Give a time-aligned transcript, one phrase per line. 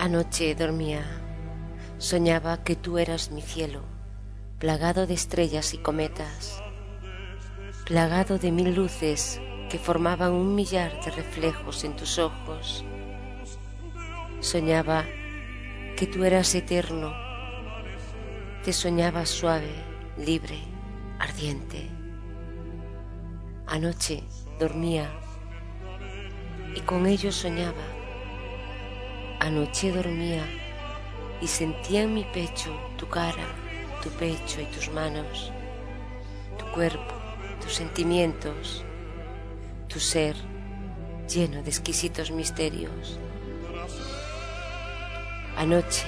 [0.00, 1.02] Anoche dormía.
[1.98, 3.82] Soñaba que tú eras mi cielo,
[4.60, 6.62] plagado de estrellas y cometas,
[7.84, 12.84] plagado de mil luces que formaban un millar de reflejos en tus ojos.
[14.38, 15.04] Soñaba
[15.96, 17.12] que tú eras eterno.
[18.62, 19.74] Te soñaba suave,
[20.16, 20.60] libre,
[21.18, 21.88] ardiente.
[23.66, 24.22] Anoche
[24.60, 25.10] dormía
[26.76, 27.97] y con ello soñaba.
[29.40, 30.44] Anoche dormía
[31.40, 33.46] y sentía en mi pecho tu cara,
[34.02, 35.52] tu pecho y tus manos,
[36.58, 37.14] tu cuerpo,
[37.60, 38.84] tus sentimientos,
[39.88, 40.34] tu ser
[41.28, 43.18] lleno de exquisitos misterios.
[45.56, 46.04] Anoche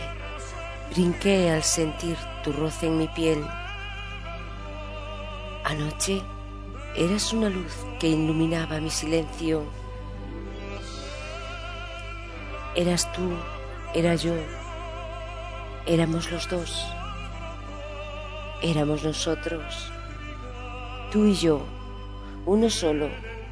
[0.91, 3.45] brinqué al sentir tu roce en mi piel.
[5.65, 6.21] Anoche
[6.97, 9.80] eras una luz que iluminaba mi silencio.
[12.77, 13.33] Eras tú,
[13.95, 14.35] era yo,
[15.87, 16.87] éramos los dos,
[18.63, 19.91] éramos nosotros,
[21.11, 21.63] tú y yo,
[22.47, 23.09] uno solo,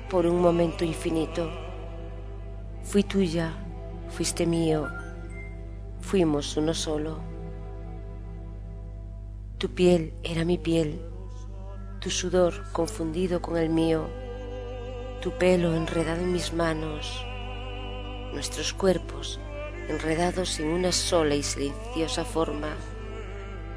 [0.09, 1.51] por un momento infinito.
[2.85, 3.53] Fui tuya,
[4.09, 4.87] fuiste mío,
[6.01, 7.19] fuimos uno solo.
[9.59, 11.03] Tu piel era mi piel,
[11.99, 14.07] tu sudor confundido con el mío,
[15.21, 17.27] tu pelo enredado en mis manos,
[18.33, 19.41] nuestros cuerpos
[19.89, 22.77] enredados en una sola y silenciosa forma,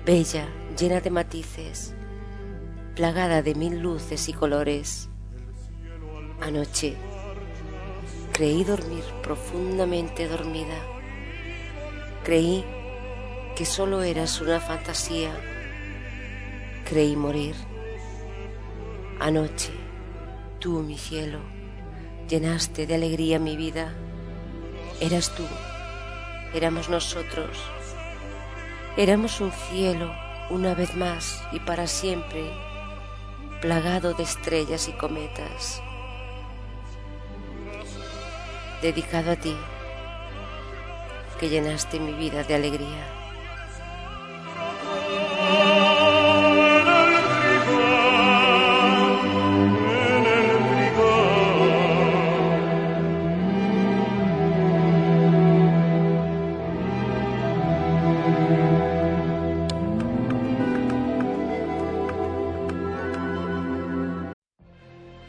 [0.06, 1.94] bella, llena de matices,
[2.96, 5.10] plagada de mil luces y colores.
[6.42, 6.96] Anoche
[8.34, 10.78] creí dormir profundamente dormida.
[12.24, 12.64] Creí
[13.56, 15.32] que solo eras una fantasía.
[16.86, 17.56] Creí morir.
[19.20, 19.72] Anoche,
[20.60, 21.40] tú, mi cielo,
[22.28, 23.94] llenaste de alegría mi vida.
[25.02, 25.48] Eras tú,
[26.54, 27.58] éramos nosotros.
[28.98, 30.14] Éramos un cielo,
[30.52, 32.54] una vez más y para siempre,
[33.62, 35.82] plagado de estrellas y cometas.
[38.84, 39.58] Dedicado a ti,
[41.40, 43.21] que llenaste mi vida de alegría.